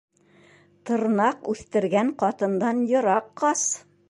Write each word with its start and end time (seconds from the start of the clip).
Тырнаҡ 0.89 1.45
үҫтергән 1.53 2.11
ҡатындан 2.25 2.83
йыраҡ 2.89 3.33
ҡас. 3.45 3.67